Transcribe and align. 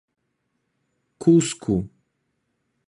Cusco 1.21 1.75